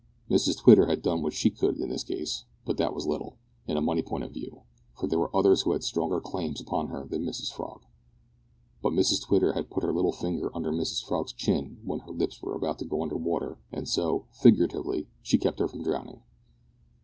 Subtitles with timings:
[0.31, 3.77] Mrs Twitter had done what she could in this case, but that was little, in
[3.77, 4.61] a money point of view,
[4.95, 7.83] for there were others who had stronger claims upon her than Mrs Frog.
[8.81, 12.41] But Mrs Twitter had put her little finger under Mrs Frog's chin when her lips
[12.41, 16.23] were about to go under water, and so, figuratively, she kept her from drowning.